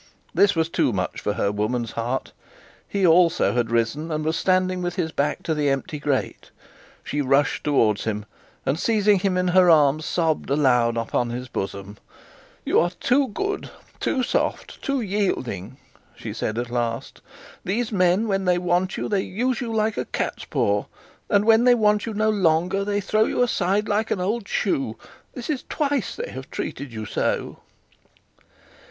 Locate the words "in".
9.37-9.49